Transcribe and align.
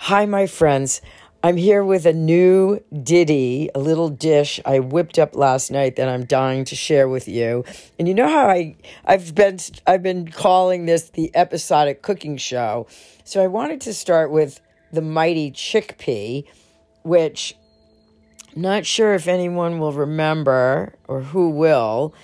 Hi, 0.00 0.26
my 0.26 0.46
friends. 0.46 1.02
I'm 1.42 1.56
here 1.56 1.84
with 1.84 2.06
a 2.06 2.12
new 2.12 2.78
ditty, 3.02 3.68
a 3.74 3.80
little 3.80 4.08
dish 4.08 4.60
I 4.64 4.78
whipped 4.78 5.18
up 5.18 5.34
last 5.34 5.72
night 5.72 5.96
that 5.96 6.08
I'm 6.08 6.24
dying 6.24 6.64
to 6.66 6.76
share 6.76 7.08
with 7.08 7.26
you. 7.26 7.64
And 7.98 8.06
you 8.06 8.14
know 8.14 8.28
how 8.28 8.48
I 8.48 8.76
I've 9.04 9.34
been 9.34 9.58
I've 9.88 10.02
been 10.02 10.28
calling 10.28 10.86
this 10.86 11.10
the 11.10 11.32
episodic 11.34 12.00
cooking 12.00 12.36
show. 12.36 12.86
So 13.24 13.42
I 13.42 13.48
wanted 13.48 13.80
to 13.82 13.92
start 13.92 14.30
with 14.30 14.60
the 14.92 15.02
mighty 15.02 15.50
chickpea, 15.50 16.44
which 17.02 17.56
I'm 18.54 18.62
not 18.62 18.86
sure 18.86 19.14
if 19.14 19.26
anyone 19.26 19.80
will 19.80 19.92
remember 19.92 20.94
or 21.08 21.22
who 21.22 21.50
will, 21.50 22.14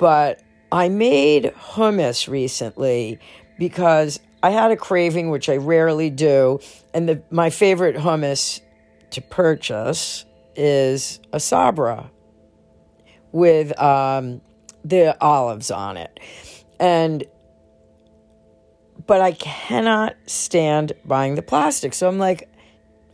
but 0.00 0.42
I 0.72 0.88
made 0.88 1.54
hummus 1.54 2.28
recently 2.28 3.20
because 3.56 4.18
I 4.44 4.50
had 4.50 4.72
a 4.72 4.76
craving, 4.76 5.30
which 5.30 5.48
I 5.48 5.56
rarely 5.56 6.10
do, 6.10 6.60
and 6.92 7.08
the, 7.08 7.22
my 7.30 7.48
favorite 7.48 7.96
hummus 7.96 8.60
to 9.12 9.22
purchase 9.22 10.26
is 10.54 11.18
a 11.32 11.40
Sabra 11.40 12.10
with 13.32 13.80
um, 13.80 14.42
the 14.84 15.18
olives 15.18 15.70
on 15.70 15.96
it, 15.96 16.20
and 16.78 17.24
but 19.06 19.22
I 19.22 19.32
cannot 19.32 20.14
stand 20.26 20.92
buying 21.06 21.36
the 21.36 21.42
plastic. 21.42 21.94
So 21.94 22.06
I'm 22.06 22.18
like, 22.18 22.46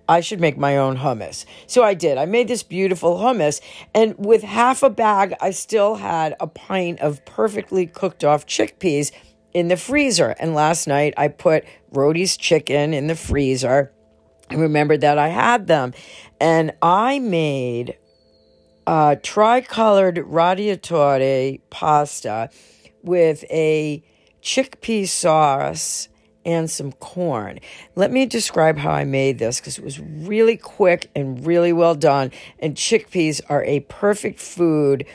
I 0.09 0.23
should 0.23 0.41
make 0.41 0.59
my 0.59 0.79
own 0.79 0.97
hummus. 0.97 1.45
So 1.69 1.85
I 1.85 1.95
did. 1.95 2.19
I 2.19 2.27
made 2.27 2.49
this 2.49 2.65
beautiful 2.65 3.19
hummus, 3.19 3.61
and 3.95 4.17
with 4.19 4.43
half 4.43 4.83
a 4.83 4.91
bag, 4.91 5.35
I 5.41 5.53
still 5.53 5.95
had 5.95 6.35
a 6.41 6.49
pint 6.49 6.99
of 6.99 7.25
perfectly 7.25 7.87
cooked 7.87 8.25
off 8.25 8.47
chickpeas 8.47 9.13
in 9.53 9.69
the 9.69 9.77
freezer. 9.77 10.35
And 10.39 10.55
last 10.55 10.87
night 10.87 11.15
I 11.17 11.29
put 11.29 11.65
Rhodey's 11.93 12.37
chicken 12.37 12.95
in 12.95 13.07
the 13.07 13.15
freezer. 13.15 13.93
I 14.51 14.55
remembered 14.55 15.03
that 15.03 15.19
I 15.19 15.29
had 15.29 15.67
them. 15.67 15.95
And 16.41 16.73
I 16.83 17.19
made 17.19 17.97
a 18.87 19.19
tricolored 19.23 20.17
radiatore 20.17 21.61
pasta 21.71 22.51
with 23.03 23.45
a 23.51 24.03
chickpea 24.43 25.09
sauce 25.09 26.09
and 26.45 26.71
some 26.71 26.93
corn. 26.93 27.61
Let 27.95 28.11
me 28.11 28.27
describe 28.27 28.79
how 28.79 28.91
I 28.91 29.05
made 29.05 29.39
this 29.39 29.61
because 29.61 29.79
it 29.79 29.85
was 29.85 30.01
really 30.01 30.57
quick 30.57 31.11
and 31.15 31.47
really 31.47 31.73
well 31.73 31.95
done. 31.95 32.33
And 32.59 32.75
chickpeas 32.75 33.41
are 33.49 33.65
a 33.65 33.81
perfect 33.81 34.41
food 34.41 35.07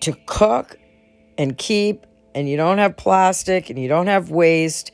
to 0.00 0.16
cook 0.26 0.78
and 1.38 1.56
keep 1.56 2.06
and 2.34 2.48
you 2.48 2.56
don't 2.56 2.78
have 2.78 2.96
plastic 2.96 3.70
and 3.70 3.78
you 3.78 3.88
don't 3.88 4.06
have 4.06 4.30
waste. 4.30 4.90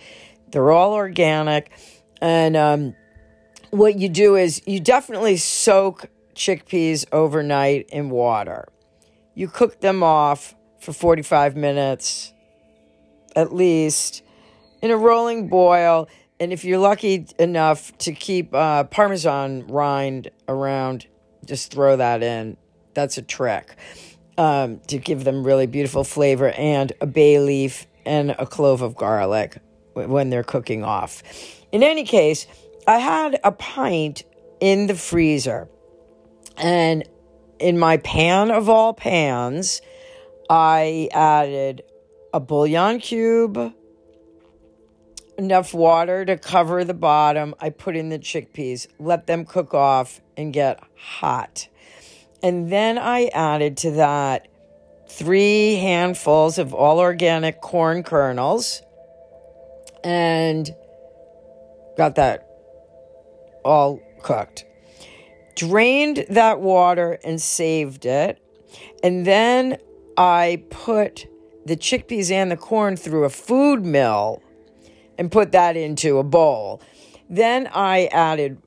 They're 0.50 0.70
all 0.70 0.92
organic. 0.92 1.70
And 2.20 2.56
um, 2.56 2.96
what 3.70 3.98
you 3.98 4.08
do 4.08 4.36
is 4.36 4.62
you 4.66 4.80
definitely 4.80 5.36
soak 5.36 6.06
chickpeas 6.34 7.04
overnight 7.12 7.88
in 7.90 8.10
water. 8.10 8.68
You 9.34 9.48
cook 9.48 9.80
them 9.80 10.02
off 10.02 10.54
for 10.80 10.92
45 10.92 11.56
minutes 11.56 12.32
at 13.36 13.54
least 13.54 14.22
in 14.82 14.90
a 14.90 14.96
rolling 14.96 15.48
boil. 15.48 16.08
And 16.40 16.52
if 16.52 16.64
you're 16.64 16.78
lucky 16.78 17.26
enough 17.38 17.96
to 17.98 18.12
keep 18.12 18.54
uh, 18.54 18.84
Parmesan 18.84 19.66
rind 19.66 20.30
around, 20.48 21.06
just 21.44 21.72
throw 21.72 21.96
that 21.96 22.22
in. 22.22 22.56
That's 22.94 23.18
a 23.18 23.22
trick 23.22 23.76
um, 24.38 24.80
to 24.86 24.96
give 24.96 25.24
them 25.24 25.44
really 25.44 25.66
beautiful 25.66 26.04
flavor, 26.04 26.50
and 26.50 26.92
a 27.00 27.06
bay 27.06 27.38
leaf 27.40 27.86
and 28.06 28.30
a 28.38 28.46
clove 28.46 28.80
of 28.80 28.94
garlic 28.94 29.58
when 29.92 30.30
they're 30.30 30.44
cooking 30.44 30.84
off. 30.84 31.22
In 31.72 31.82
any 31.82 32.04
case, 32.04 32.46
I 32.86 32.98
had 32.98 33.38
a 33.44 33.52
pint 33.52 34.22
in 34.60 34.86
the 34.86 34.94
freezer, 34.94 35.68
and 36.56 37.06
in 37.58 37.78
my 37.78 37.98
pan 37.98 38.50
of 38.50 38.68
all 38.68 38.94
pans, 38.94 39.82
I 40.48 41.08
added 41.12 41.82
a 42.32 42.40
bouillon 42.40 43.00
cube, 43.00 43.74
enough 45.36 45.74
water 45.74 46.24
to 46.24 46.38
cover 46.38 46.84
the 46.84 46.94
bottom. 46.94 47.54
I 47.60 47.70
put 47.70 47.96
in 47.96 48.08
the 48.08 48.18
chickpeas, 48.18 48.86
let 48.98 49.26
them 49.26 49.44
cook 49.44 49.74
off 49.74 50.20
and 50.36 50.52
get 50.52 50.80
hot. 50.96 51.68
And 52.42 52.70
then 52.70 52.98
I 52.98 53.26
added 53.26 53.76
to 53.78 53.92
that 53.92 54.48
three 55.08 55.76
handfuls 55.76 56.58
of 56.58 56.74
all 56.74 56.98
organic 56.98 57.60
corn 57.60 58.02
kernels 58.02 58.82
and 60.04 60.70
got 61.96 62.14
that 62.14 62.46
all 63.64 64.00
cooked. 64.22 64.64
Drained 65.56 66.26
that 66.30 66.60
water 66.60 67.18
and 67.24 67.40
saved 67.40 68.06
it. 68.06 68.40
And 69.02 69.26
then 69.26 69.78
I 70.16 70.62
put 70.70 71.26
the 71.66 71.76
chickpeas 71.76 72.30
and 72.30 72.50
the 72.50 72.56
corn 72.56 72.96
through 72.96 73.24
a 73.24 73.30
food 73.30 73.84
mill 73.84 74.42
and 75.18 75.32
put 75.32 75.52
that 75.52 75.76
into 75.76 76.18
a 76.18 76.22
bowl. 76.22 76.80
Then 77.28 77.68
I 77.74 78.06
added 78.06 78.62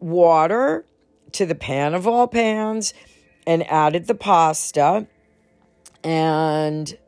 water 0.00 0.84
to 1.32 1.46
the 1.46 1.54
pan 1.54 1.94
of 1.94 2.06
all 2.06 2.28
pans 2.28 2.92
and 3.46 3.68
added 3.70 4.06
the 4.06 4.14
pasta 4.14 5.06
and 6.02 6.98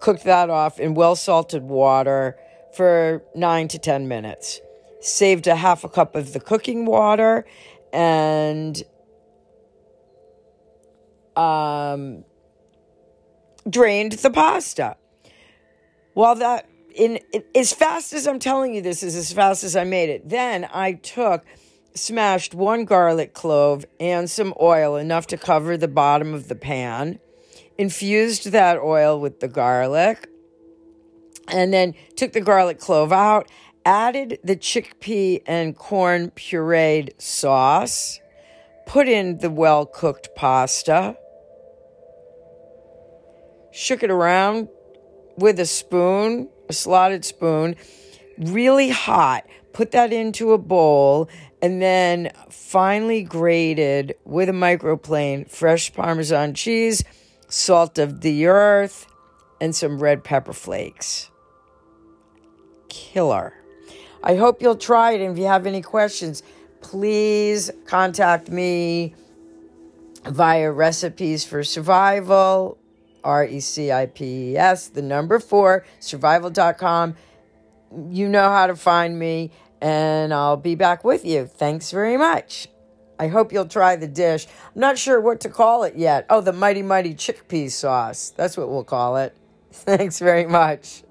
cooked 0.00 0.24
that 0.24 0.50
off 0.50 0.80
in 0.80 0.94
well 0.94 1.16
salted 1.16 1.62
water 1.62 2.36
for 2.74 3.22
nine 3.34 3.68
to 3.68 3.78
10 3.78 4.08
minutes. 4.08 4.60
Saved 5.00 5.46
a 5.46 5.56
half 5.56 5.84
a 5.84 5.88
cup 5.88 6.14
of 6.14 6.32
the 6.32 6.40
cooking 6.40 6.84
water 6.84 7.46
and 7.92 8.82
um, 11.36 12.24
drained 13.68 14.12
the 14.12 14.30
pasta. 14.30 14.96
While 16.14 16.34
that, 16.36 16.68
in, 16.94 17.18
in 17.32 17.44
as 17.54 17.72
fast 17.72 18.12
as 18.12 18.26
I'm 18.26 18.38
telling 18.38 18.74
you 18.74 18.82
this 18.82 19.02
is 19.02 19.16
as 19.16 19.32
fast 19.32 19.64
as 19.64 19.76
I 19.76 19.84
made 19.84 20.10
it, 20.10 20.28
then 20.28 20.68
I 20.72 20.92
took 20.92 21.44
smashed 21.94 22.54
one 22.54 22.84
garlic 22.84 23.34
clove 23.34 23.84
and 23.98 24.30
some 24.30 24.54
oil, 24.60 24.96
enough 24.96 25.26
to 25.28 25.36
cover 25.36 25.76
the 25.76 25.88
bottom 25.88 26.34
of 26.34 26.48
the 26.48 26.54
pan, 26.54 27.18
infused 27.78 28.52
that 28.52 28.78
oil 28.78 29.20
with 29.20 29.40
the 29.40 29.48
garlic, 29.48 30.28
and 31.48 31.72
then 31.72 31.94
took 32.16 32.32
the 32.32 32.40
garlic 32.40 32.78
clove 32.78 33.12
out, 33.12 33.50
added 33.84 34.38
the 34.44 34.56
chickpea 34.56 35.42
and 35.46 35.76
corn 35.76 36.30
pureed 36.30 37.20
sauce, 37.20 38.20
put 38.86 39.08
in 39.08 39.38
the 39.38 39.50
well 39.50 39.86
cooked 39.86 40.28
pasta, 40.36 41.16
shook 43.72 44.02
it 44.02 44.10
around 44.10 44.68
with 45.36 45.58
a 45.58 45.66
spoon, 45.66 46.48
a 46.68 46.72
slotted 46.72 47.24
spoon, 47.24 47.74
really 48.38 48.90
hot. 48.90 49.46
Put 49.72 49.92
that 49.92 50.12
into 50.12 50.52
a 50.52 50.58
bowl 50.58 51.28
and 51.62 51.80
then 51.80 52.30
finely 52.48 53.22
grated 53.22 54.14
with 54.24 54.48
a 54.48 54.52
microplane 54.52 55.48
fresh 55.48 55.92
Parmesan 55.92 56.54
cheese, 56.54 57.04
salt 57.48 57.98
of 57.98 58.20
the 58.20 58.46
earth, 58.46 59.06
and 59.60 59.74
some 59.74 59.98
red 59.98 60.24
pepper 60.24 60.52
flakes. 60.52 61.30
Killer. 62.88 63.54
I 64.22 64.36
hope 64.36 64.60
you'll 64.60 64.76
try 64.76 65.12
it. 65.12 65.20
And 65.20 65.32
if 65.32 65.38
you 65.38 65.46
have 65.46 65.66
any 65.66 65.82
questions, 65.82 66.42
please 66.80 67.70
contact 67.86 68.50
me 68.50 69.14
via 70.24 70.70
Recipes 70.70 71.44
for 71.44 71.62
Survival, 71.62 72.78
R 73.22 73.44
E 73.44 73.60
C 73.60 73.92
I 73.92 74.06
P 74.06 74.52
E 74.52 74.56
S, 74.56 74.88
the 74.88 75.02
number 75.02 75.38
four, 75.38 75.84
survival.com. 75.98 77.16
You 78.10 78.28
know 78.28 78.50
how 78.50 78.66
to 78.66 78.76
find 78.76 79.18
me 79.18 79.50
and 79.80 80.32
I'll 80.32 80.56
be 80.56 80.74
back 80.74 81.04
with 81.04 81.24
you. 81.24 81.46
Thanks 81.46 81.90
very 81.90 82.16
much. 82.16 82.68
I 83.18 83.28
hope 83.28 83.52
you'll 83.52 83.68
try 83.68 83.96
the 83.96 84.08
dish. 84.08 84.46
I'm 84.74 84.80
not 84.80 84.96
sure 84.96 85.20
what 85.20 85.40
to 85.40 85.48
call 85.48 85.84
it 85.84 85.96
yet. 85.96 86.26
Oh, 86.30 86.40
the 86.40 86.52
Mighty 86.52 86.82
Mighty 86.82 87.14
Chickpea 87.14 87.70
Sauce. 87.70 88.32
That's 88.36 88.56
what 88.56 88.70
we'll 88.70 88.84
call 88.84 89.16
it. 89.16 89.36
Thanks 89.72 90.18
very 90.18 90.46
much. 90.46 91.02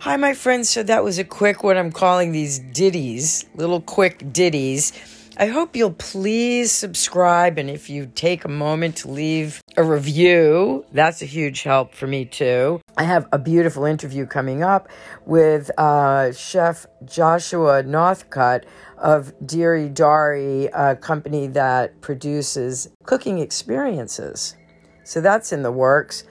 Hi, 0.00 0.16
my 0.16 0.32
friends. 0.32 0.70
So 0.70 0.82
that 0.84 1.04
was 1.04 1.18
a 1.18 1.24
quick, 1.24 1.62
what 1.62 1.76
I'm 1.76 1.92
calling 1.92 2.32
these 2.32 2.58
ditties, 2.58 3.44
little 3.54 3.82
quick 3.82 4.32
ditties 4.32 4.92
I 5.40 5.46
hope 5.46 5.74
you'll 5.74 5.92
please 5.94 6.70
subscribe. 6.70 7.56
And 7.56 7.70
if 7.70 7.88
you 7.88 8.04
take 8.14 8.44
a 8.44 8.48
moment 8.48 8.96
to 8.96 9.10
leave 9.10 9.62
a 9.74 9.82
review, 9.82 10.84
that's 10.92 11.22
a 11.22 11.24
huge 11.24 11.62
help 11.62 11.94
for 11.94 12.06
me 12.06 12.26
too. 12.26 12.82
I 12.98 13.04
have 13.04 13.26
a 13.32 13.38
beautiful 13.38 13.86
interview 13.86 14.26
coming 14.26 14.62
up 14.62 14.90
with 15.24 15.70
uh, 15.78 16.32
Chef 16.32 16.84
Joshua 17.06 17.82
Northcutt 17.82 18.64
of 18.98 19.32
Deary 19.46 19.88
Dari, 19.88 20.66
a 20.66 20.94
company 20.94 21.46
that 21.46 21.98
produces 22.02 22.90
cooking 23.04 23.38
experiences. 23.38 24.56
So 25.04 25.22
that's 25.22 25.54
in 25.54 25.62
the 25.62 25.72
works. 25.72 26.24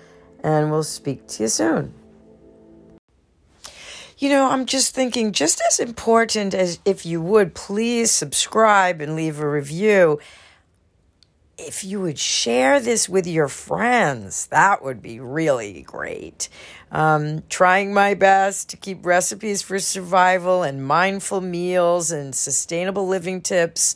and 0.43 0.69
we'll 0.69 0.83
speak 0.83 1.27
to 1.29 1.43
you 1.43 1.49
soon. 1.49 1.98
You 4.19 4.27
know, 4.27 4.49
I'm 4.49 4.65
just 4.65 4.93
thinking, 4.93 5.31
just 5.31 5.61
as 5.65 5.79
important 5.79 6.53
as 6.53 6.79
if 6.83 7.05
you 7.05 7.21
would 7.21 7.55
please 7.55 8.11
subscribe 8.11 8.99
and 8.99 9.15
leave 9.15 9.39
a 9.39 9.49
review, 9.49 10.19
if 11.57 11.85
you 11.85 12.01
would 12.01 12.19
share 12.19 12.81
this 12.81 13.07
with 13.07 13.25
your 13.25 13.47
friends, 13.47 14.47
that 14.47 14.83
would 14.83 15.01
be 15.01 15.21
really 15.21 15.83
great. 15.83 16.49
Um, 16.91 17.43
trying 17.47 17.93
my 17.93 18.13
best 18.13 18.67
to 18.71 18.77
keep 18.77 19.05
recipes 19.05 19.61
for 19.61 19.79
survival 19.79 20.63
and 20.63 20.85
mindful 20.85 21.39
meals 21.39 22.11
and 22.11 22.35
sustainable 22.35 23.07
living 23.07 23.39
tips 23.39 23.95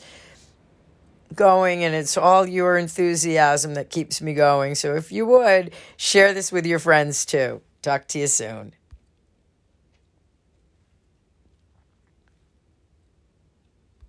going, 1.36 1.84
and 1.84 1.94
it's 1.94 2.16
all 2.16 2.48
your 2.48 2.78
enthusiasm 2.78 3.74
that 3.74 3.90
keeps 3.90 4.22
me 4.22 4.34
going. 4.34 4.76
So 4.76 4.96
if 4.96 5.12
you 5.12 5.26
would, 5.26 5.74
share 5.98 6.34
this 6.34 6.50
with 6.50 6.66
your 6.66 6.80
friends 6.80 7.26
too. 7.26 7.62
Talk 7.82 8.08
to 8.10 8.20
you 8.20 8.28
soon. 8.28 8.74